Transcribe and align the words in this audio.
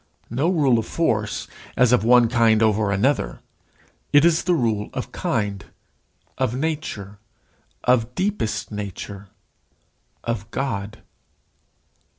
No 0.31 0.49
rule 0.49 0.79
of 0.79 0.87
force, 0.87 1.47
as 1.77 1.93
of 1.93 2.03
one 2.03 2.27
kind 2.27 2.63
over 2.63 2.89
another 2.91 3.33
kind. 3.33 3.39
It 4.13 4.25
is 4.25 4.45
the 4.45 4.55
rule 4.55 4.89
of 4.95 5.11
kind, 5.11 5.63
of 6.39 6.55
nature, 6.55 7.19
of 7.83 8.15
deepest 8.15 8.71
nature 8.71 9.27
of 10.23 10.49
God. 10.49 11.03